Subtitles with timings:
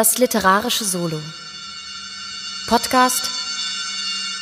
[0.00, 1.20] Das literarische Solo.
[2.70, 3.28] Podcast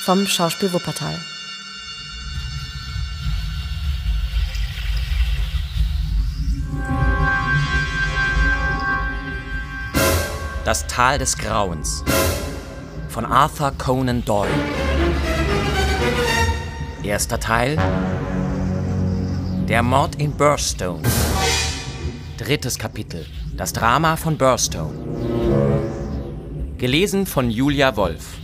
[0.04, 1.18] vom Schauspiel Wuppertal.
[10.64, 12.04] Das Tal des Grauens
[13.08, 14.48] von Arthur Conan Doyle.
[17.02, 17.76] Erster Teil
[19.68, 21.02] Der Mord in Burstone.
[22.36, 25.07] Drittes Kapitel Das Drama von Burstone.
[26.78, 28.38] Gelesen von Julia Wolf.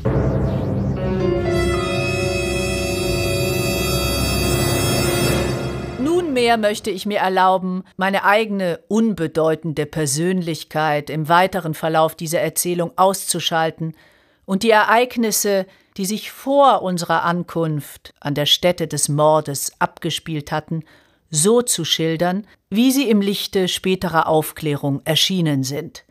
[6.01, 13.95] Nunmehr möchte ich mir erlauben, meine eigene unbedeutende Persönlichkeit im weiteren Verlauf dieser Erzählung auszuschalten
[14.47, 15.64] und die Ereignisse,
[15.97, 20.83] die sich vor unserer Ankunft an der Stätte des Mordes abgespielt hatten,
[21.30, 26.05] so zu schildern, wie sie im Lichte späterer Aufklärung erschienen sind.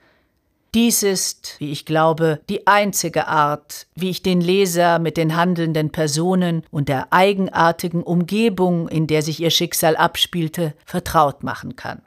[0.74, 5.92] Dies ist, wie ich glaube, die einzige Art, wie ich den Leser mit den handelnden
[5.92, 12.02] Personen und der eigenartigen Umgebung, in der sich ihr Schicksal abspielte, vertraut machen kann.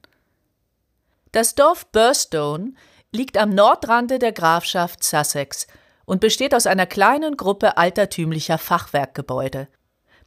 [1.31, 2.73] Das Dorf Burstone
[3.13, 5.69] liegt am Nordrande der Grafschaft Sussex
[6.05, 9.69] und besteht aus einer kleinen Gruppe altertümlicher Fachwerkgebäude.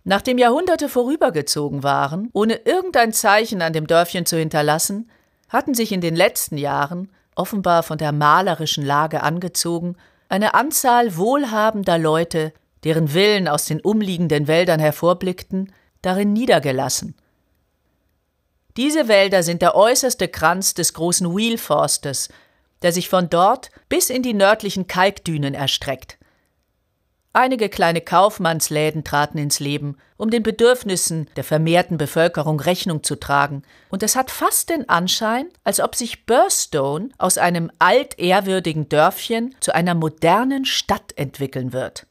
[0.06, 5.12] Nachdem Jahrhunderte vorübergezogen waren, ohne irgendein Zeichen an dem Dörfchen zu hinterlassen,
[5.50, 9.96] hatten sich in den letzten Jahren, offenbar von der malerischen Lage angezogen,
[10.28, 15.74] eine Anzahl wohlhabender Leute, deren Villen aus den umliegenden Wäldern hervorblickten,
[16.04, 17.16] darin niedergelassen.
[18.78, 22.30] Diese Wälder sind der äußerste Kranz des großen Wheelforstes,
[22.82, 26.19] der sich von dort bis in die nördlichen Kalkdünen erstreckt.
[27.32, 33.62] Einige kleine Kaufmannsläden traten ins Leben, um den Bedürfnissen der vermehrten Bevölkerung Rechnung zu tragen,
[33.90, 39.76] und es hat fast den Anschein, als ob sich Burstone aus einem altehrwürdigen Dörfchen zu
[39.76, 42.08] einer modernen Stadt entwickeln wird.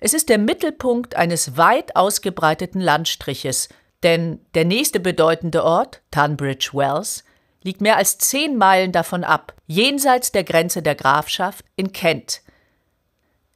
[0.00, 3.70] Es ist der Mittelpunkt eines weit ausgebreiteten Landstriches,
[4.02, 7.24] denn der nächste bedeutende Ort, Tunbridge Wells,
[7.62, 12.42] liegt mehr als zehn Meilen davon ab, jenseits der Grenze der Grafschaft in Kent.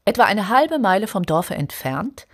[0.04, 2.26] Etwa eine halbe Meile vom Dorfe entfernt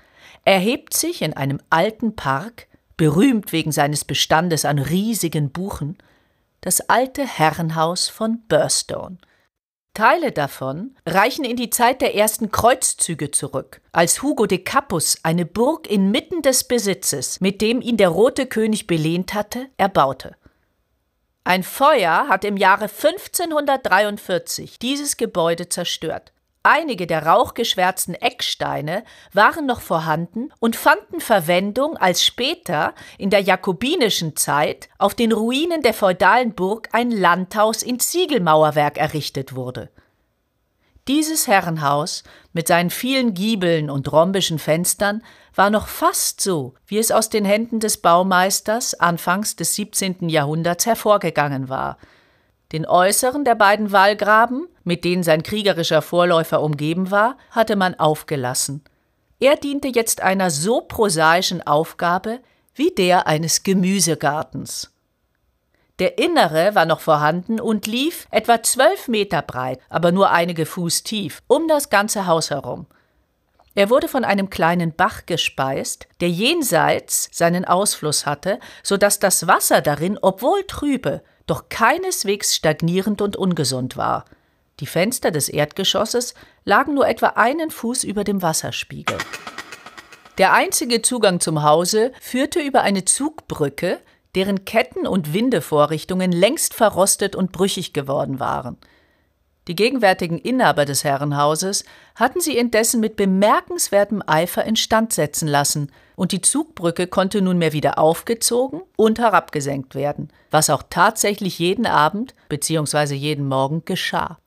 [0.45, 5.99] erhebt sich in einem alten Park, berühmt wegen seines Bestandes an riesigen Buchen,
[6.61, 9.19] das alte Herrenhaus von Burstone.
[9.97, 15.47] Teile davon reichen in die Zeit der ersten Kreuzzüge zurück, als Hugo de Capus eine
[15.47, 20.37] Burg inmitten des Besitzes, mit dem ihn der Rote König belehnt hatte, erbaute.
[21.45, 26.33] Ein Feuer hat im Jahre 1543 dieses Gebäude zerstört.
[26.69, 34.35] Einige der rauchgeschwärzten Ecksteine waren noch vorhanden und fanden Verwendung, als später in der jakobinischen
[34.35, 39.91] Zeit auf den Ruinen der feudalen Burg ein Landhaus in Ziegelmauerwerk errichtet wurde.
[41.07, 45.23] Dieses Herrenhaus mit seinen vielen Giebeln und rhombischen Fenstern
[45.55, 50.29] war noch fast so, wie es aus den Händen des Baumeisters anfangs des 17.
[50.29, 51.97] Jahrhunderts hervorgegangen war.
[52.77, 58.85] Den äußeren der beiden Wallgraben, mit denen sein kriegerischer Vorläufer umgeben war, hatte man aufgelassen.
[59.41, 62.41] Er diente jetzt einer so prosaischen Aufgabe
[62.75, 64.93] wie der eines Gemüsegartens.
[66.01, 71.03] Der innere war noch vorhanden und lief etwa zwölf Meter breit, aber nur einige Fuß
[71.03, 72.87] tief, um das ganze Haus herum.
[73.75, 79.47] Er wurde von einem kleinen Bach gespeist, der jenseits seinen Ausfluss hatte, so dass das
[79.47, 84.25] Wasser darin, obwohl trübe, doch keineswegs stagnierend und ungesund war.
[84.81, 86.35] Die Fenster des Erdgeschosses
[86.65, 89.17] lagen nur etwa einen Fuß über dem Wasserspiegel.
[90.39, 94.01] Der einzige Zugang zum Hause führte über eine Zugbrücke,
[94.35, 98.77] deren Ketten und Windevorrichtungen längst verrostet und brüchig geworden waren.
[99.69, 101.85] Die gegenwärtigen Inhaber des Herrenhauses
[102.15, 107.99] hatten sie indessen mit bemerkenswertem Eifer instand setzen lassen, und die Zugbrücke konnte nunmehr wieder
[107.99, 113.15] aufgezogen und herabgesenkt werden, was auch tatsächlich jeden Abend bzw.
[113.15, 114.39] jeden Morgen geschah.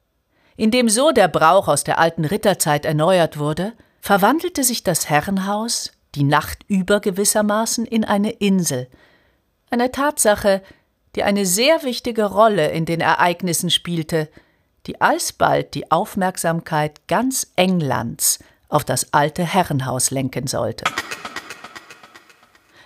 [0.57, 6.23] Indem so der Brauch aus der alten Ritterzeit erneuert wurde, verwandelte sich das Herrenhaus, die
[6.23, 8.87] Nacht über gewissermaßen, in eine Insel,
[9.69, 10.63] eine Tatsache,
[11.15, 14.27] die eine sehr wichtige Rolle in den Ereignissen spielte,
[14.89, 18.39] die alsbald die Aufmerksamkeit ganz Englands
[18.69, 20.83] auf das alte Herrenhaus lenken sollte.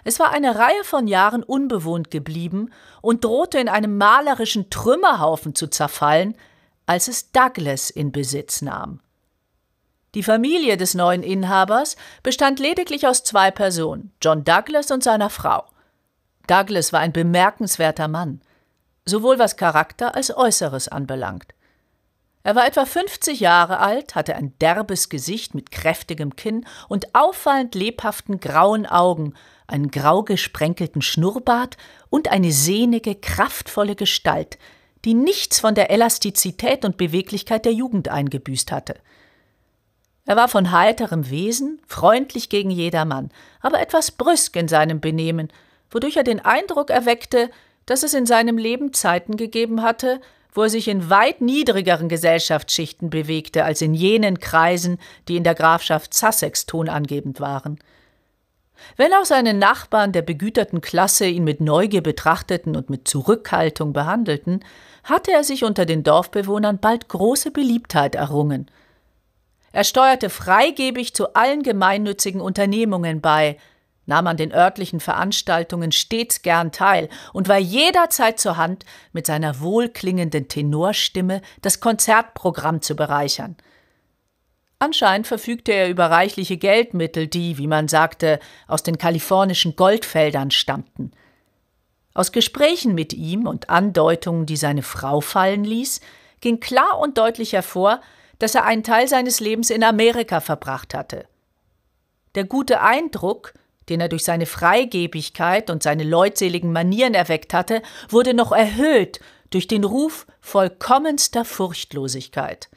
[0.04, 2.72] Es war eine Reihe von Jahren unbewohnt geblieben
[3.02, 6.36] und drohte in einem malerischen Trümmerhaufen zu zerfallen,
[6.86, 9.00] als es Douglas in Besitz nahm.
[10.14, 15.64] Die Familie des neuen Inhabers bestand lediglich aus zwei Personen, John Douglas und seiner Frau.
[16.48, 18.42] Douglas war ein bemerkenswerter Mann,
[19.06, 21.54] sowohl was Charakter als Äußeres anbelangt.
[22.46, 27.74] Er war etwa 50 Jahre alt, hatte ein derbes Gesicht mit kräftigem Kinn und auffallend
[27.74, 29.34] lebhaften grauen Augen,
[29.66, 31.78] einen grau gesprenkelten Schnurrbart
[32.10, 34.58] und eine sehnige, kraftvolle Gestalt,
[35.06, 38.96] die nichts von der Elastizität und Beweglichkeit der Jugend eingebüßt hatte.
[40.26, 43.32] Er war von heiterem Wesen, freundlich gegen jedermann,
[43.62, 45.52] aber etwas brüsk in seinem Benehmen,
[45.90, 47.50] wodurch er den Eindruck erweckte,
[47.86, 50.22] dass es in seinem Leben Zeiten gegeben hatte,
[50.54, 55.56] wo er sich in weit niedrigeren Gesellschaftsschichten bewegte als in jenen Kreisen, die in der
[55.56, 57.80] Grafschaft Sussex tonangebend waren.
[58.98, 64.64] Wenn auch seine Nachbarn der begüterten Klasse ihn mit Neugier betrachteten und mit Zurückhaltung behandelten,
[65.04, 68.70] hatte er sich unter den Dorfbewohnern bald große Beliebtheit errungen.
[69.72, 73.58] Er steuerte freigebig zu allen gemeinnützigen Unternehmungen bei,
[74.06, 79.60] nahm an den örtlichen Veranstaltungen stets gern teil und war jederzeit zur Hand, mit seiner
[79.60, 83.56] wohlklingenden Tenorstimme das Konzertprogramm zu bereichern.
[84.80, 91.12] Anscheinend verfügte er über reichliche Geldmittel, die, wie man sagte, aus den kalifornischen Goldfeldern stammten.
[92.14, 96.02] Aus Gesprächen mit ihm und Andeutungen, die seine Frau fallen ließ,
[96.42, 98.02] ging klar und deutlich hervor,
[98.40, 101.26] dass er einen Teil seines Lebens in Amerika verbracht hatte.
[102.36, 103.54] Der gute Eindruck,
[103.90, 109.20] den er durch seine Freigebigkeit und seine leutseligen Manieren erweckt hatte, wurde noch erhöht
[109.50, 112.70] durch den Ruf vollkommenster Furchtlosigkeit.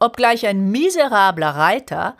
[0.00, 2.16] Obgleich ein miserabler Reiter,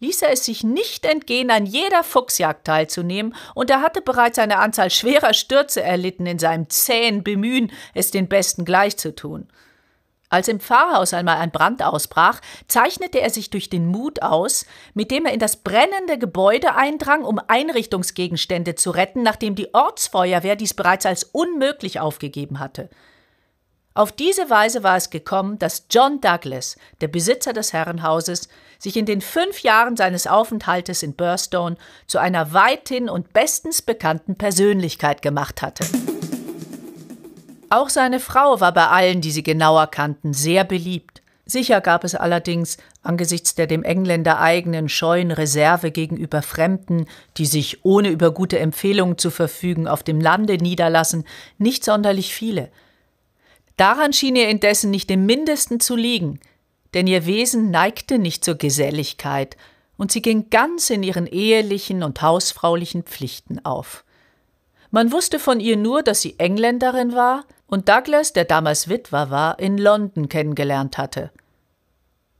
[0.00, 4.58] ließ er es sich nicht entgehen, an jeder Fuchsjagd teilzunehmen, und er hatte bereits eine
[4.58, 9.48] Anzahl schwerer Stürze erlitten in seinem zähen Bemühen, es den Besten gleichzutun.
[10.30, 15.10] Als im Pfarrhaus einmal ein Brand ausbrach, zeichnete er sich durch den Mut aus, mit
[15.10, 20.72] dem er in das brennende Gebäude eindrang, um Einrichtungsgegenstände zu retten, nachdem die Ortsfeuerwehr dies
[20.72, 22.88] bereits als unmöglich aufgegeben hatte.
[23.92, 28.48] Auf diese Weise war es gekommen, dass John Douglas, der Besitzer des Herrenhauses,
[28.78, 34.36] sich in den fünf Jahren seines Aufenthaltes in Burstone zu einer weithin und bestens bekannten
[34.36, 35.84] Persönlichkeit gemacht hatte.
[37.70, 41.22] Auch seine Frau war bei allen, die sie genauer kannten, sehr beliebt.
[41.46, 47.06] Sicher gab es allerdings, angesichts der dem Engländer eigenen scheuen Reserve gegenüber Fremden,
[47.36, 51.24] die sich, ohne über gute Empfehlungen zu verfügen, auf dem Lande niederlassen,
[51.58, 52.70] nicht sonderlich viele.
[53.76, 56.40] Daran schien ihr indessen nicht im mindesten zu liegen,
[56.92, 59.56] denn ihr Wesen neigte nicht zur Geselligkeit,
[59.96, 64.04] und sie ging ganz in ihren ehelichen und hausfraulichen Pflichten auf.
[64.90, 69.58] Man wusste von ihr nur, dass sie Engländerin war und Douglas, der damals Witwer war,
[69.58, 71.30] in London kennengelernt hatte.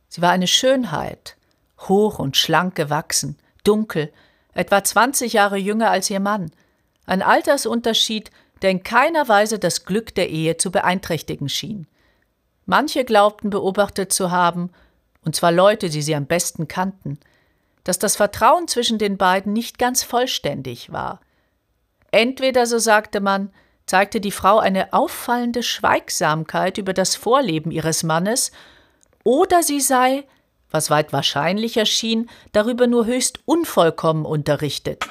[0.09, 1.37] Sie war eine Schönheit,
[1.79, 4.13] hoch und schlank gewachsen, dunkel,
[4.53, 6.51] etwa 20 Jahre jünger als ihr Mann,
[7.07, 8.31] ein Altersunterschied,
[8.63, 11.87] der in keiner Weise das Glück der Ehe zu beeinträchtigen schien.
[12.67, 14.71] Manche glaubten beobachtet zu haben,
[15.25, 17.19] und zwar Leute, die sie am besten kannten,
[17.85, 21.21] dass das Vertrauen zwischen den beiden nicht ganz vollständig war.
[22.11, 23.53] Entweder, so sagte man,
[23.87, 28.53] zeigte die Frau eine auffallende Schweigsamkeit über das Vorleben ihres Mannes,
[29.25, 30.25] oder sie sei,
[30.71, 35.05] was weit wahrscheinlicher schien, darüber nur höchst unvollkommen unterrichtet.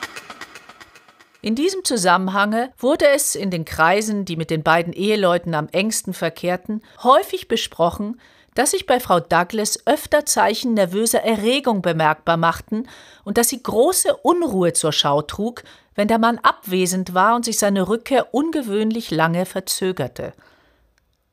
[1.41, 6.13] In diesem Zusammenhange wurde es in den Kreisen, die mit den beiden Eheleuten am engsten
[6.13, 8.19] verkehrten, häufig besprochen,
[8.55, 12.87] dass sich bei Frau Douglas öfter Zeichen nervöser Erregung bemerkbar machten
[13.23, 15.63] und dass sie große Unruhe zur Schau trug,
[15.95, 20.33] wenn der Mann abwesend war und sich seine Rückkehr ungewöhnlich lange verzögerte.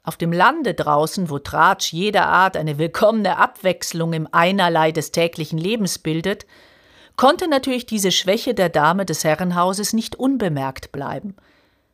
[0.02, 5.58] Auf dem Lande draußen, wo Tratsch jeder Art eine willkommene Abwechslung im Einerlei des täglichen
[5.58, 6.46] Lebens bildet,
[7.16, 11.34] konnte natürlich diese Schwäche der Dame des Herrenhauses nicht unbemerkt bleiben.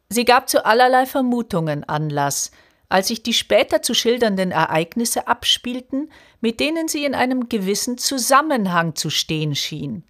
[0.08, 2.50] Sie gab zu allerlei Vermutungen Anlass,
[2.90, 6.10] als sich die später zu schildernden Ereignisse abspielten,
[6.42, 10.04] mit denen sie in einem gewissen Zusammenhang zu stehen schien.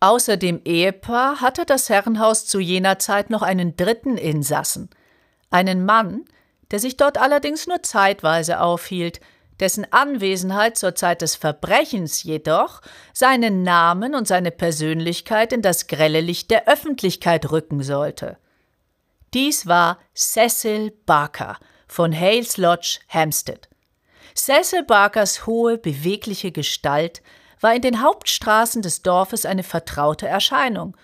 [0.00, 4.90] Außer dem Ehepaar hatte das Herrenhaus zu jener Zeit noch einen dritten Insassen,
[5.50, 6.24] einen Mann,
[6.70, 9.20] der sich dort allerdings nur zeitweise aufhielt,
[9.58, 12.80] dessen Anwesenheit zur Zeit des Verbrechens jedoch
[13.12, 18.38] seinen Namen und seine Persönlichkeit in das grelle Licht der Öffentlichkeit rücken sollte.
[19.34, 23.68] Dies war Cecil Barker von Hales Lodge, Hampstead.
[24.36, 27.22] Cecil Barkers hohe, bewegliche Gestalt
[27.60, 30.96] war in den Hauptstraßen des Dorfes eine vertraute Erscheinung,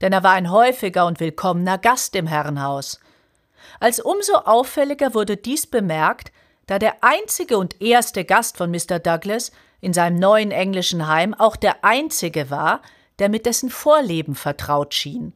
[0.00, 3.00] denn er war ein häufiger und willkommener Gast im Herrenhaus.
[3.80, 6.32] Als umso auffälliger wurde dies bemerkt,
[6.66, 8.98] da der einzige und erste Gast von Mr.
[8.98, 12.82] Douglas in seinem neuen englischen Heim auch der einzige war,
[13.18, 15.34] der mit dessen Vorleben vertraut schien.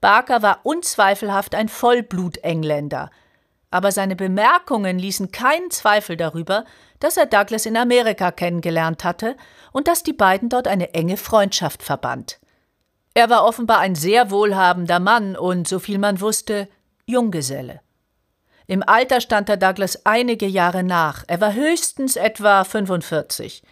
[0.00, 3.10] Barker war unzweifelhaft ein Vollblut-Engländer,
[3.70, 6.64] aber seine Bemerkungen ließen keinen Zweifel darüber,
[7.00, 9.36] dass er Douglas in Amerika kennengelernt hatte
[9.72, 12.38] und dass die beiden dort eine enge Freundschaft verband.
[13.14, 16.68] Er war offenbar ein sehr wohlhabender Mann und, so viel man wusste,
[17.06, 17.80] Junggeselle.
[18.66, 21.24] Im Alter stand er Douglas einige Jahre nach.
[21.26, 23.64] Er war höchstens etwa 45.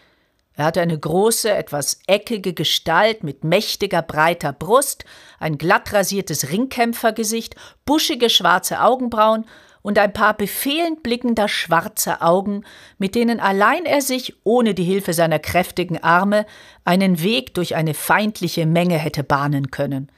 [0.54, 5.04] Er hatte eine große, etwas eckige Gestalt mit mächtiger, breiter Brust,
[5.38, 7.54] ein glatt rasiertes Ringkämpfergesicht,
[7.84, 9.46] buschige schwarze Augenbrauen
[9.82, 12.64] und ein paar befehlend blickender schwarzer Augen,
[12.98, 16.46] mit denen allein er sich, ohne die Hilfe seiner kräftigen Arme,
[16.84, 20.10] einen Weg durch eine feindliche Menge hätte bahnen können.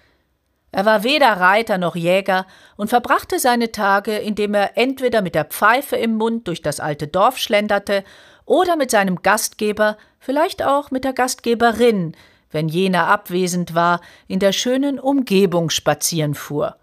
[0.73, 5.45] Er war weder Reiter noch Jäger und verbrachte seine Tage, indem er entweder mit der
[5.45, 8.05] Pfeife im Mund durch das alte Dorf schlenderte
[8.45, 12.15] oder mit seinem Gastgeber, vielleicht auch mit der Gastgeberin,
[12.53, 16.77] wenn jener abwesend war, in der schönen Umgebung spazieren fuhr.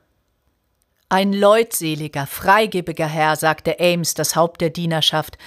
[1.09, 5.37] Ein leutseliger, freigebiger Herr, sagte Ames, das Haupt der Dienerschaft,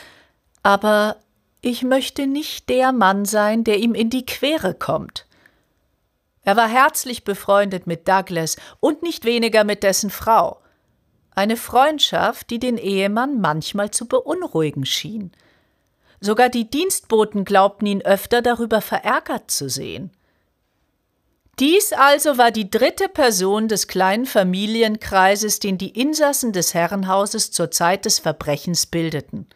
[0.62, 1.16] aber
[1.60, 5.26] ich möchte nicht der Mann sein, der ihm in die Quere kommt.
[6.42, 10.60] Er war herzlich befreundet mit Douglas und nicht weniger mit dessen Frau.
[11.34, 15.32] Eine Freundschaft, die den Ehemann manchmal zu beunruhigen schien.
[16.20, 20.10] Sogar die Dienstboten glaubten ihn öfter darüber verärgert zu sehen.
[21.60, 27.70] Dies also war die dritte Person des kleinen Familienkreises, den die Insassen des Herrenhauses zur
[27.70, 29.46] Zeit des Verbrechens bildeten.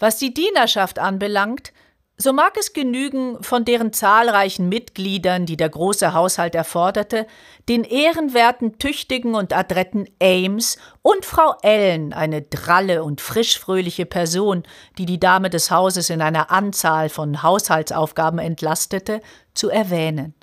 [0.00, 1.72] Was die Dienerschaft anbelangt,
[2.16, 7.28] so mag es genügen, von deren zahlreichen Mitgliedern, die der große Haushalt erforderte,
[7.68, 14.64] den ehrenwerten, tüchtigen und adretten Ames und Frau Ellen, eine dralle und frischfröhliche Person,
[14.98, 19.20] die die Dame des Hauses in einer Anzahl von Haushaltsaufgaben entlastete,
[19.54, 20.34] zu erwähnen.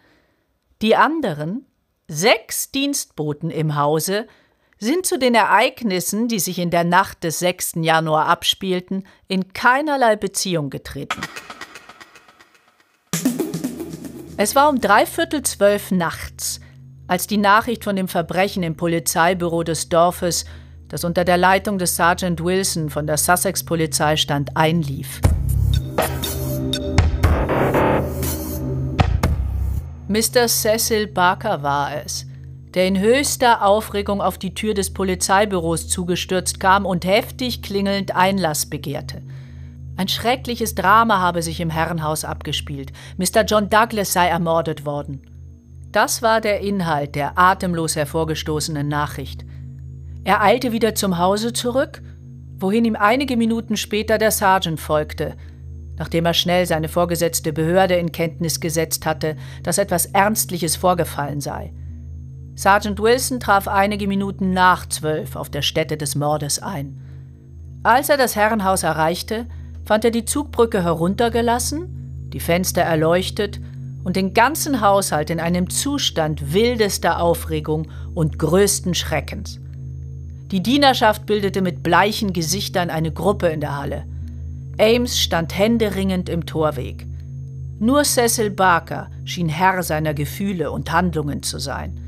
[0.81, 1.65] Die anderen,
[2.07, 4.27] sechs Dienstboten im Hause,
[4.77, 7.73] sind zu den Ereignissen, die sich in der Nacht des 6.
[7.81, 11.19] Januar abspielten, in keinerlei Beziehung getreten.
[14.37, 16.61] Es war um dreiviertel zwölf nachts,
[17.07, 20.45] als die Nachricht von dem Verbrechen im Polizeibüro des Dorfes,
[20.87, 25.19] das unter der Leitung des Sergeant Wilson von der Sussex-Polizei stand, einlief.
[30.11, 30.47] Mr.
[30.47, 32.25] Cecil Barker war es,
[32.73, 38.65] der in höchster Aufregung auf die Tür des Polizeibüros zugestürzt kam und heftig klingelnd Einlass
[38.65, 39.21] begehrte.
[39.97, 42.91] Ein schreckliches Drama habe sich im Herrenhaus abgespielt.
[43.17, 43.43] Mr.
[43.43, 45.21] John Douglas sei ermordet worden.
[45.91, 49.45] Das war der Inhalt der atemlos hervorgestoßenen Nachricht.
[50.23, 52.01] Er eilte wieder zum Hause zurück,
[52.57, 55.35] wohin ihm einige Minuten später der Sergeant folgte,
[55.99, 61.71] nachdem er schnell seine vorgesetzte Behörde in Kenntnis gesetzt hatte, dass etwas Ernstliches vorgefallen sei.
[62.55, 66.99] Sergeant Wilson traf einige Minuten nach zwölf auf der Stätte des Mordes ein.
[67.83, 69.45] Als er das Herrenhaus erreichte,
[69.85, 73.59] fand er die Zugbrücke heruntergelassen, die Fenster erleuchtet
[74.03, 79.59] und den ganzen Haushalt in einem Zustand wildester Aufregung und größten Schreckens.
[80.51, 84.05] Die Dienerschaft bildete mit bleichen Gesichtern eine Gruppe in der Halle.
[84.79, 87.05] Ames stand händeringend im Torweg.
[87.79, 91.99] Nur Cecil Barker schien Herr seiner Gefühle und Handlungen zu sein.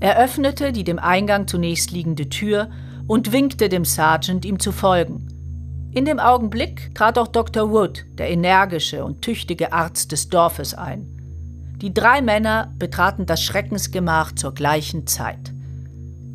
[0.00, 2.68] Er öffnete die dem Eingang zunächst liegende Tür
[3.06, 5.28] und winkte dem Sergeant, ihm zu folgen.
[5.92, 7.70] In dem Augenblick trat auch Dr.
[7.70, 11.06] Wood, der energische und tüchtige Arzt des Dorfes, ein.
[11.80, 15.52] Die drei Männer betraten das Schreckensgemach zur gleichen Zeit.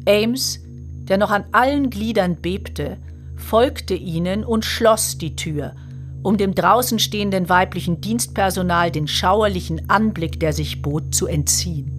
[0.08, 0.62] Ames,
[1.08, 2.98] der noch an allen Gliedern bebte,
[3.44, 5.76] folgte ihnen und schloss die Tür,
[6.24, 11.98] um dem draußen stehenden weiblichen Dienstpersonal den schauerlichen Anblick, der sich bot, zu entziehen.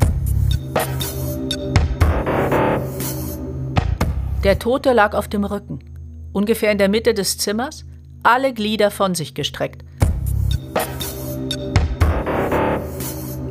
[4.42, 5.78] Der Tote lag auf dem Rücken
[6.34, 7.86] ungefähr in der Mitte des Zimmers,
[8.22, 9.84] alle Glieder von sich gestreckt.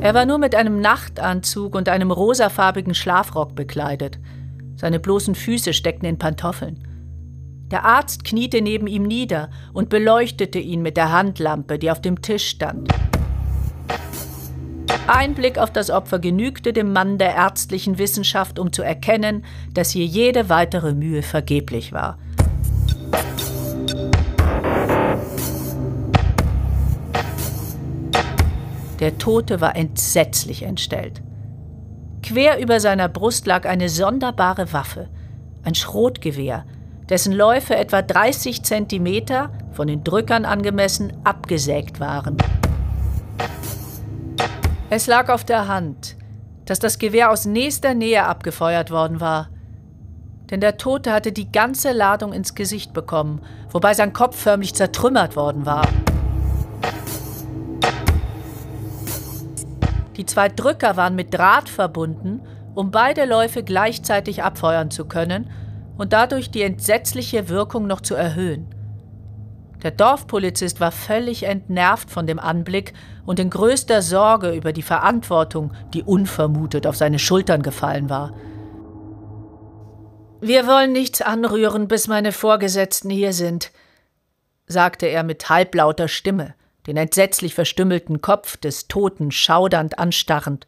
[0.00, 4.18] Er war nur mit einem Nachtanzug und einem rosafarbigen Schlafrock bekleidet.
[4.76, 6.86] Seine bloßen Füße steckten in Pantoffeln.
[7.74, 12.22] Der Arzt kniete neben ihm nieder und beleuchtete ihn mit der Handlampe, die auf dem
[12.22, 12.88] Tisch stand.
[15.08, 19.90] Ein Blick auf das Opfer genügte dem Mann der ärztlichen Wissenschaft, um zu erkennen, dass
[19.90, 22.16] hier jede weitere Mühe vergeblich war.
[29.00, 31.22] Der Tote war entsetzlich entstellt.
[32.22, 35.08] Quer über seiner Brust lag eine sonderbare Waffe,
[35.64, 36.64] ein Schrotgewehr,
[37.08, 42.36] dessen Läufe etwa 30 Zentimeter, von den Drückern angemessen, abgesägt waren.
[44.90, 46.16] Es lag auf der Hand,
[46.64, 49.48] dass das Gewehr aus nächster Nähe abgefeuert worden war.
[50.50, 55.36] denn der Tote hatte die ganze Ladung ins Gesicht bekommen, wobei sein Kopf förmlich zertrümmert
[55.36, 55.88] worden war.
[60.16, 62.42] Die zwei Drücker waren mit Draht verbunden,
[62.74, 65.50] um beide Läufe gleichzeitig abfeuern zu können
[65.96, 68.74] und dadurch die entsetzliche Wirkung noch zu erhöhen.
[69.82, 72.94] Der Dorfpolizist war völlig entnervt von dem Anblick
[73.26, 78.34] und in größter Sorge über die Verantwortung, die unvermutet auf seine Schultern gefallen war.
[80.40, 83.72] Wir wollen nichts anrühren, bis meine Vorgesetzten hier sind,
[84.66, 86.54] sagte er mit halblauter Stimme,
[86.86, 90.66] den entsetzlich verstümmelten Kopf des Toten schaudernd anstarrend.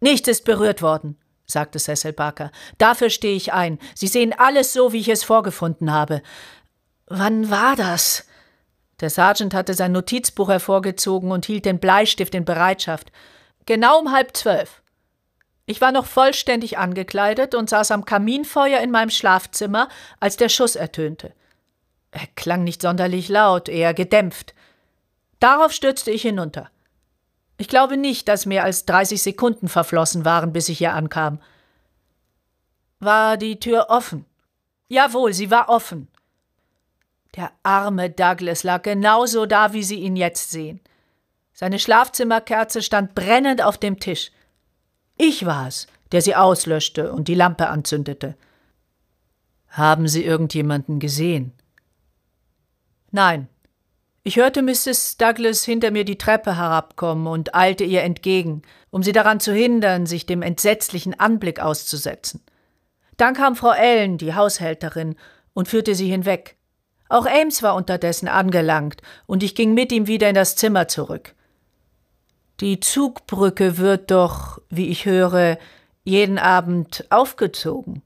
[0.00, 1.16] Nichts ist berührt worden,
[1.52, 2.50] sagte Cecil Barker.
[2.78, 3.78] Dafür stehe ich ein.
[3.94, 6.22] Sie sehen alles so, wie ich es vorgefunden habe.
[7.06, 8.26] Wann war das?
[9.00, 13.12] Der Sergeant hatte sein Notizbuch hervorgezogen und hielt den Bleistift in Bereitschaft.
[13.66, 14.82] Genau um halb zwölf.
[15.66, 19.88] Ich war noch vollständig angekleidet und saß am Kaminfeuer in meinem Schlafzimmer,
[20.20, 21.32] als der Schuss ertönte.
[22.10, 24.54] Er klang nicht sonderlich laut, eher gedämpft.
[25.40, 26.70] Darauf stürzte ich hinunter.
[27.58, 31.40] Ich glaube nicht, dass mehr als 30 Sekunden verflossen waren, bis ich hier ankam.
[32.98, 34.24] War die Tür offen?
[34.88, 36.08] Jawohl, sie war offen.
[37.34, 40.80] Der arme Douglas lag genauso da, wie Sie ihn jetzt sehen.
[41.54, 44.30] Seine Schlafzimmerkerze stand brennend auf dem Tisch.
[45.16, 48.36] Ich war es, der sie auslöschte und die Lampe anzündete.
[49.68, 51.52] Haben Sie irgendjemanden gesehen?
[53.10, 53.48] Nein.
[54.24, 55.16] Ich hörte Mrs.
[55.16, 60.06] Douglas hinter mir die Treppe herabkommen und eilte ihr entgegen, um sie daran zu hindern,
[60.06, 62.40] sich dem entsetzlichen Anblick auszusetzen.
[63.16, 65.16] Dann kam Frau Ellen, die Haushälterin,
[65.54, 66.56] und führte sie hinweg.
[67.08, 71.34] Auch Ames war unterdessen angelangt, und ich ging mit ihm wieder in das Zimmer zurück.
[72.60, 75.58] Die Zugbrücke wird doch, wie ich höre,
[76.04, 78.02] jeden Abend aufgezogen.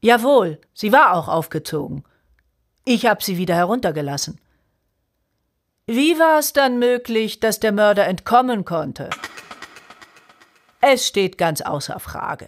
[0.00, 2.02] Jawohl, sie war auch aufgezogen.
[2.84, 4.40] Ich habe sie wieder heruntergelassen.
[5.92, 9.10] Wie war es dann möglich, dass der Mörder entkommen konnte?
[10.80, 12.46] Es steht ganz außer Frage.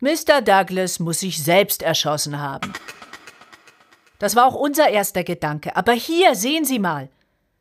[0.00, 0.42] Mr.
[0.42, 2.72] Douglas muss sich selbst erschossen haben.
[4.18, 5.76] Das war auch unser erster Gedanke.
[5.76, 7.08] Aber hier, sehen Sie mal.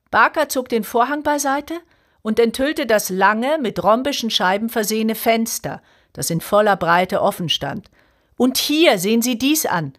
[0.09, 1.75] Barker zog den Vorhang beiseite
[2.23, 7.91] und enthüllte das lange, mit rhombischen Scheiben versehene Fenster, das in voller Breite offen stand.
[8.37, 9.93] Und hier sehen Sie dies an.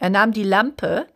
[0.00, 1.06] Er nahm die Lampe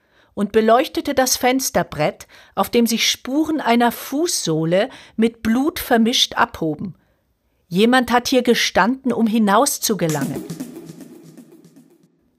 [0.40, 6.94] und beleuchtete das Fensterbrett, auf dem sich Spuren einer Fußsohle mit Blut vermischt abhoben.
[7.68, 10.42] Jemand hat hier gestanden, um hinaus zu gelangen.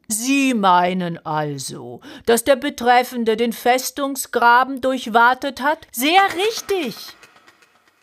[0.08, 5.86] Sie meinen also, dass der Betreffende den Festungsgraben durchwartet hat?
[5.92, 6.96] Sehr richtig.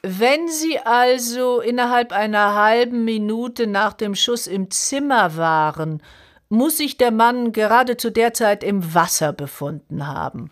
[0.03, 6.01] Wenn Sie also innerhalb einer halben Minute nach dem Schuss im Zimmer waren,
[6.49, 10.51] muss sich der Mann gerade zu der Zeit im Wasser befunden haben.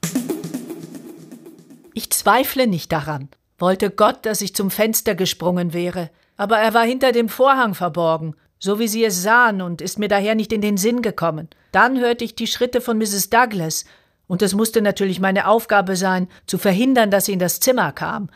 [1.94, 3.28] Ich zweifle nicht daran.
[3.58, 6.10] Wollte Gott, dass ich zum Fenster gesprungen wäre.
[6.36, 10.08] Aber er war hinter dem Vorhang verborgen, so wie Sie es sahen, und ist mir
[10.08, 11.48] daher nicht in den Sinn gekommen.
[11.72, 13.30] Dann hörte ich die Schritte von Mrs.
[13.30, 13.86] Douglas,
[14.26, 18.28] und es musste natürlich meine Aufgabe sein, zu verhindern, dass sie in das Zimmer kam.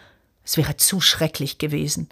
[0.45, 2.09] Es wäre zu schrecklich gewesen.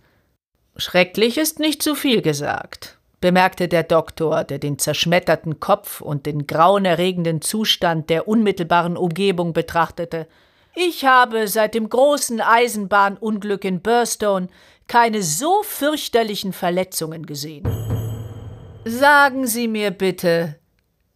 [0.76, 6.46] Schrecklich ist nicht zu viel gesagt, bemerkte der Doktor, der den zerschmetterten Kopf und den
[6.46, 10.26] grauenerregenden Zustand der unmittelbaren Umgebung betrachtete.
[10.74, 14.48] Ich habe seit dem großen Eisenbahnunglück in Burstone
[14.86, 17.68] keine so fürchterlichen Verletzungen gesehen.
[18.84, 20.56] Sagen Sie mir bitte,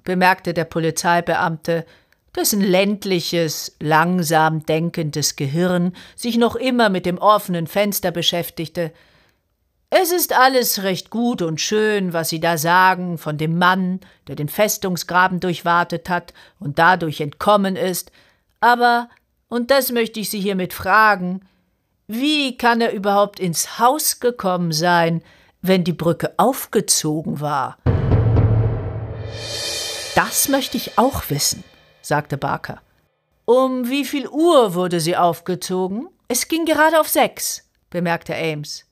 [0.04, 1.86] bemerkte der Polizeibeamte,
[2.34, 8.92] dessen ländliches, langsam denkendes Gehirn sich noch immer mit dem offenen Fenster beschäftigte.
[9.94, 14.36] Es ist alles recht gut und schön, was Sie da sagen von dem Mann, der
[14.36, 18.10] den Festungsgraben durchwartet hat und dadurch entkommen ist,
[18.60, 19.10] aber,
[19.48, 21.42] und das möchte ich Sie hiermit fragen,
[22.06, 25.22] wie kann er überhaupt ins Haus gekommen sein,
[25.60, 27.76] wenn die Brücke aufgezogen war?
[30.14, 31.64] Das möchte ich auch wissen
[32.02, 32.80] sagte Barker.
[33.44, 36.08] Um wie viel Uhr wurde sie aufgezogen?
[36.28, 38.84] Es ging gerade auf sechs, bemerkte Ames.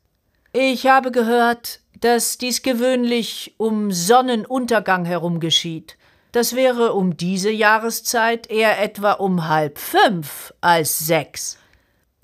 [0.52, 5.96] Ich habe gehört, dass dies gewöhnlich um Sonnenuntergang herum geschieht.
[6.32, 11.56] Das wäre um diese Jahreszeit eher etwa um halb fünf als sechs.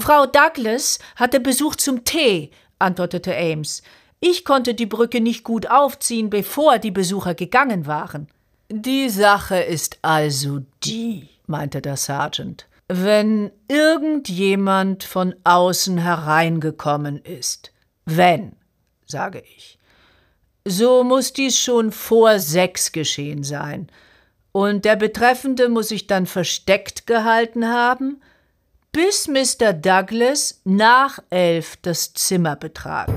[0.00, 3.82] Frau Douglas hatte Besuch zum Tee, antwortete Ames.
[4.18, 8.28] Ich konnte die Brücke nicht gut aufziehen, bevor die Besucher gegangen waren.
[8.68, 12.66] Die Sache ist also die, meinte der Sergeant.
[12.88, 17.72] Wenn irgendjemand von außen hereingekommen ist,
[18.06, 18.52] wenn,
[19.04, 19.78] sage ich,
[20.64, 23.88] So muss dies schon vor sechs geschehen sein.
[24.52, 28.22] Und der Betreffende muss sich dann versteckt gehalten haben,
[28.90, 29.74] bis Mr.
[29.74, 33.10] Douglas nach elf das Zimmer betrat.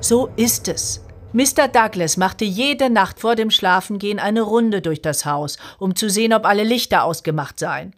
[0.00, 1.04] So ist es.
[1.32, 1.68] Mr.
[1.68, 6.32] Douglas machte jede Nacht vor dem Schlafengehen eine Runde durch das Haus, um zu sehen,
[6.32, 7.94] ob alle Lichter ausgemacht seien.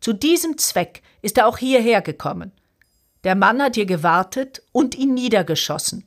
[0.00, 2.52] Zu diesem Zweck ist er auch hierher gekommen.
[3.24, 6.04] Der Mann hat hier gewartet und ihn niedergeschossen.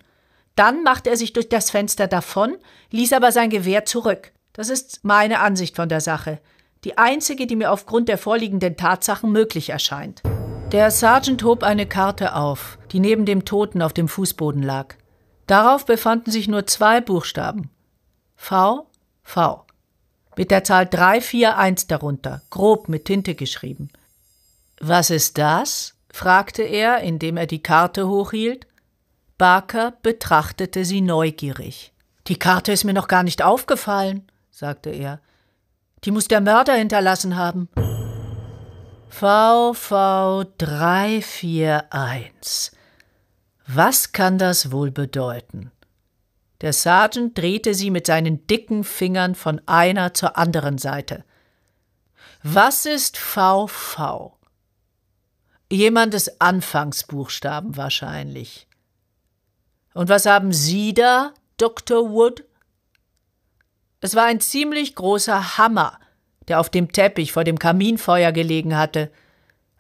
[0.56, 2.58] Dann machte er sich durch das Fenster davon,
[2.92, 4.32] ließ aber sein Gewehr zurück.
[4.54, 6.40] Das ist meine Ansicht von der Sache.
[6.84, 10.22] Die einzige, die mir aufgrund der vorliegenden Tatsachen möglich erscheint.
[10.72, 14.96] Der Sergeant hob eine Karte auf, die neben dem Toten auf dem Fußboden lag.
[15.48, 17.70] Darauf befanden sich nur zwei Buchstaben.
[18.36, 18.88] V,
[19.24, 19.66] V.
[20.38, 23.90] Mit der Zahl 341 darunter, grob mit Tinte geschrieben.
[24.80, 25.95] Was ist das?
[26.16, 28.68] Fragte er, indem er die Karte hochhielt.
[29.38, 31.92] Barker betrachtete sie neugierig.
[32.28, 35.20] Die Karte ist mir noch gar nicht aufgefallen, sagte er.
[36.06, 37.68] Die muss der Mörder hinterlassen haben.
[39.10, 42.72] VV 341.
[43.68, 45.74] Was kann das wohl bedeuten?
[46.62, 51.26] Der Sergeant drehte sie mit seinen dicken Fingern von einer zur anderen Seite.
[52.42, 54.35] Was ist VV?
[55.76, 58.68] Jemandes Anfangsbuchstaben wahrscheinlich.
[59.94, 62.10] Und was haben Sie da, Dr.
[62.12, 62.46] Wood?
[64.02, 66.00] Es war ein ziemlich großer Hammer,
[66.48, 69.12] der auf dem Teppich vor dem Kaminfeuer gelegen hatte.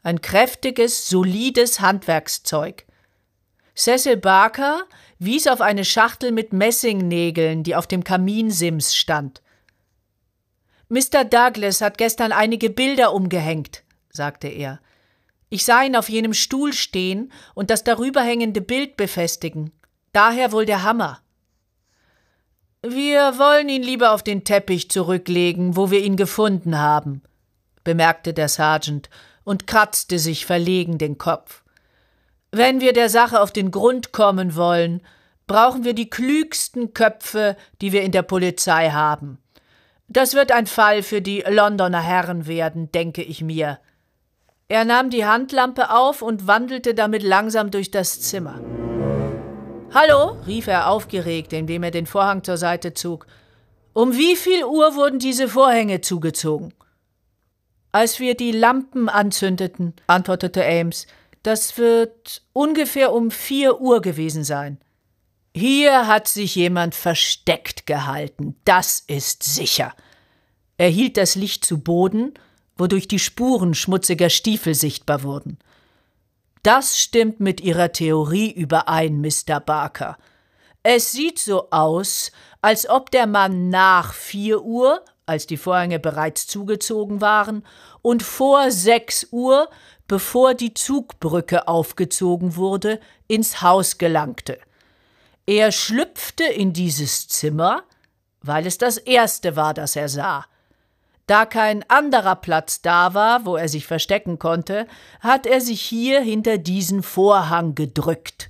[0.03, 2.85] Ein kräftiges, solides Handwerkszeug.
[3.75, 4.83] Cecil Barker
[5.19, 9.41] wies auf eine Schachtel mit Messingnägeln, die auf dem Kaminsims stand.
[10.89, 11.25] Mr.
[11.25, 14.79] Douglas hat gestern einige Bilder umgehängt, sagte er.
[15.55, 19.71] Ich sah ihn auf jenem Stuhl stehen und das darüber hängende Bild befestigen.
[20.11, 21.21] Daher wohl der Hammer.
[22.81, 27.21] Wir wollen ihn lieber auf den Teppich zurücklegen, wo wir ihn gefunden haben,
[27.85, 29.09] bemerkte der Sergeant
[29.45, 31.63] und kratzte sich verlegen den Kopf.
[32.51, 35.01] Wenn wir der Sache auf den Grund kommen wollen,
[35.47, 39.37] brauchen wir die klügsten Köpfe, die wir in der Polizei haben.
[40.09, 43.79] Das wird ein Fall für die Londoner Herren werden, denke ich mir.
[44.67, 48.59] Er nahm die Handlampe auf und wandelte damit langsam durch das Zimmer.
[49.93, 50.37] Hallo?
[50.47, 53.27] rief er aufgeregt, indem er den Vorhang zur Seite zog.
[53.93, 56.73] Um wie viel Uhr wurden diese Vorhänge zugezogen?
[57.91, 61.05] Als wir die Lampen anzündeten, antwortete Ames.
[61.43, 64.79] Das wird ungefähr um vier Uhr gewesen sein.
[65.53, 69.93] Hier hat sich jemand versteckt gehalten, das ist sicher.
[70.77, 72.33] Er hielt das Licht zu Boden,
[72.77, 75.57] wodurch die Spuren schmutziger Stiefel sichtbar wurden.
[76.63, 79.59] Das stimmt mit Ihrer Theorie überein, Mr.
[79.59, 80.17] Barker.
[80.81, 86.47] Es sieht so aus, als ob der Mann nach vier Uhr, als die Vorhänge bereits
[86.47, 87.63] zugezogen waren,
[88.01, 89.69] und vor sechs Uhr,
[90.07, 94.59] bevor die Zugbrücke aufgezogen wurde, ins Haus gelangte.
[95.47, 97.83] Er schlüpfte in dieses Zimmer,
[98.41, 100.45] weil es das erste war, das er sah.
[101.27, 104.87] Da kein anderer Platz da war, wo er sich verstecken konnte,
[105.21, 108.49] hat er sich hier hinter diesen Vorhang gedrückt.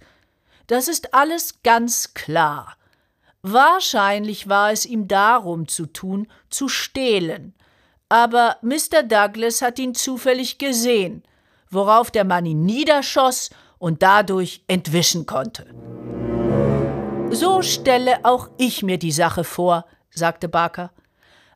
[0.68, 2.76] Das ist alles ganz klar.
[3.44, 7.54] Wahrscheinlich war es ihm darum zu tun, zu stehlen.
[8.10, 9.04] Aber Mr.
[9.04, 11.24] Douglas hat ihn zufällig gesehen,
[11.70, 15.66] worauf der Mann ihn niederschoss und dadurch entwischen konnte.
[17.30, 20.92] So stelle auch ich mir die Sache vor, sagte Barker.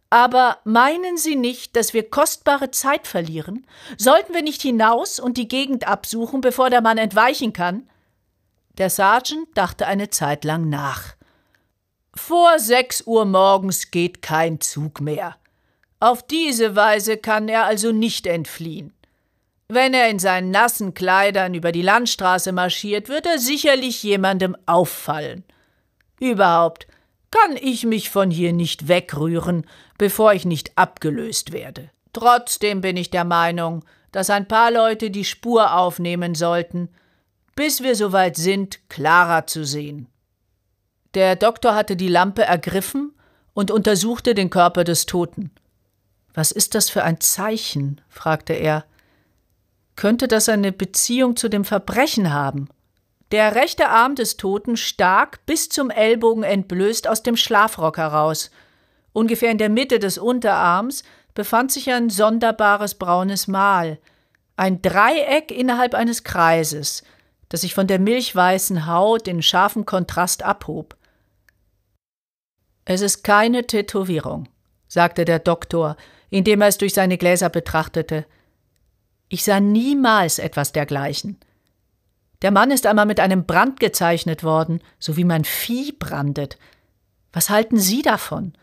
[0.09, 3.67] Aber meinen Sie nicht, dass wir kostbare Zeit verlieren?
[3.97, 7.87] Sollten wir nicht hinaus und die Gegend absuchen, bevor der Mann entweichen kann?
[8.79, 11.15] Der Sergeant dachte eine Zeit lang nach.
[12.15, 15.35] Vor sechs Uhr morgens geht kein Zug mehr.
[15.99, 18.93] Auf diese Weise kann er also nicht entfliehen.
[19.67, 25.43] Wenn er in seinen nassen Kleidern über die Landstraße marschiert, wird er sicherlich jemandem auffallen.
[26.19, 26.87] Überhaupt,
[27.29, 29.67] kann ich mich von hier nicht wegrühren,
[29.99, 31.91] bevor ich nicht abgelöst werde.
[32.13, 36.89] Trotzdem bin ich der Meinung, dass ein paar Leute die Spur aufnehmen sollten,
[37.55, 40.07] bis wir soweit sind, klarer zu sehen.
[41.13, 43.13] Der Doktor hatte die Lampe ergriffen
[43.53, 45.51] und untersuchte den Körper des Toten.
[46.33, 48.01] Was ist das für ein Zeichen?
[48.07, 48.85] fragte er.
[49.95, 52.69] Könnte das eine Beziehung zu dem Verbrechen haben?
[53.31, 58.49] Der rechte Arm des Toten stak bis zum Ellbogen entblößt aus dem Schlafrock heraus.
[59.13, 63.99] Ungefähr in der Mitte des Unterarms befand sich ein sonderbares braunes Mal,
[64.55, 67.03] ein Dreieck innerhalb eines Kreises,
[67.47, 70.97] das sich von der milchweißen Haut in scharfem Kontrast abhob.
[72.85, 74.49] Es ist keine Tätowierung,
[74.87, 75.95] sagte der Doktor,
[76.29, 78.25] indem er es durch seine Gläser betrachtete.
[79.29, 81.39] Ich sah niemals etwas dergleichen.
[82.41, 86.57] Der Mann ist einmal mit einem Brand gezeichnet worden, so wie man Vieh brandet.
[87.31, 88.53] Was halten Sie davon?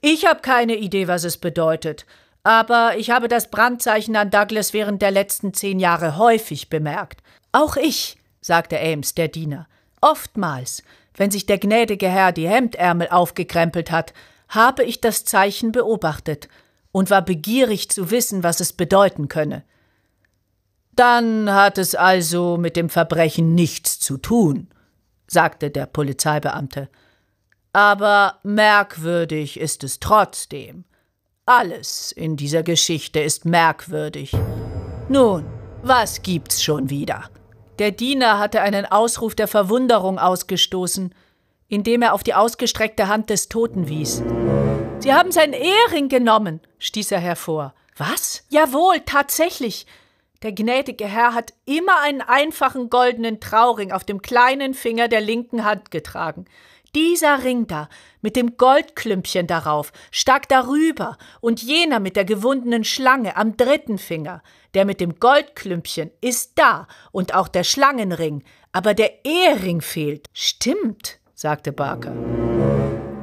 [0.00, 2.06] Ich habe keine Idee, was es bedeutet,
[2.42, 7.22] aber ich habe das Brandzeichen an Douglas während der letzten zehn Jahre häufig bemerkt.
[7.52, 9.66] Auch ich, sagte Ames, der Diener.
[10.00, 10.82] Oftmals,
[11.16, 14.12] wenn sich der gnädige Herr die Hemdärmel aufgekrempelt hat,
[14.48, 16.48] habe ich das Zeichen beobachtet
[16.92, 19.64] und war begierig zu wissen, was es bedeuten könne.
[20.92, 24.68] Dann hat es also mit dem Verbrechen nichts zu tun,
[25.26, 26.88] sagte der Polizeibeamte.
[27.74, 30.84] Aber merkwürdig ist es trotzdem.
[31.44, 34.32] Alles in dieser Geschichte ist merkwürdig.
[35.08, 35.44] Nun,
[35.82, 37.28] was gibt's schon wieder?
[37.80, 41.12] Der Diener hatte einen Ausruf der Verwunderung ausgestoßen,
[41.66, 44.22] indem er auf die ausgestreckte Hand des Toten wies.
[45.00, 47.74] Sie haben seinen Ehering genommen, stieß er hervor.
[47.96, 48.44] Was?
[48.50, 49.86] Jawohl, tatsächlich.
[50.44, 55.64] Der gnädige Herr hat immer einen einfachen goldenen Trauring auf dem kleinen Finger der linken
[55.64, 56.44] Hand getragen.
[56.94, 57.88] Dieser Ring da,
[58.20, 64.42] mit dem Goldklümpchen darauf, stak darüber, und jener mit der gewundenen Schlange am dritten Finger,
[64.74, 70.28] der mit dem Goldklümpchen, ist da, und auch der Schlangenring, aber der Ehering fehlt.
[70.32, 72.12] Stimmt, sagte Barker.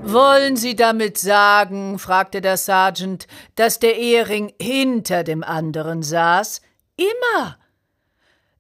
[0.04, 6.62] Wollen Sie damit sagen, fragte der Sergeant, dass der Ehering hinter dem anderen saß?
[6.98, 7.58] Immer.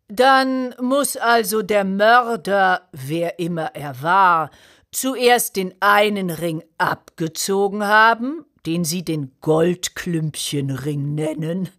[0.08, 4.52] Dann muss also der Mörder, wer immer er war,
[4.92, 11.70] zuerst den einen Ring abgezogen haben, den sie den Goldklümpchenring nennen,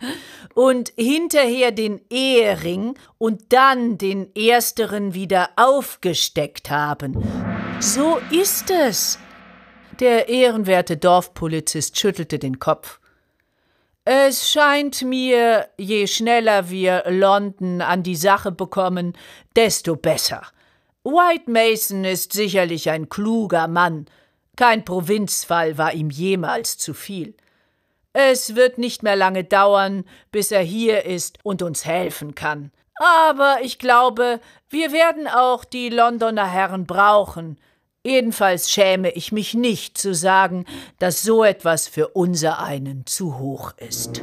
[0.54, 7.22] und hinterher den Ehering und dann den ersteren wieder aufgesteckt haben.
[7.80, 9.18] So ist es.
[10.00, 12.98] Der ehrenwerte Dorfpolizist schüttelte den Kopf.
[14.04, 19.12] Es scheint mir, je schneller wir London an die Sache bekommen,
[19.54, 20.42] desto besser.
[21.04, 24.06] White Mason ist sicherlich ein kluger Mann.
[24.56, 27.34] Kein Provinzfall war ihm jemals zu viel.
[28.12, 32.70] Es wird nicht mehr lange dauern, bis er hier ist und uns helfen kann.
[32.96, 37.58] Aber ich glaube, wir werden auch die Londoner Herren brauchen.
[38.04, 40.66] Jedenfalls schäme ich mich nicht zu sagen,
[41.00, 44.22] dass so etwas für unser einen zu hoch ist.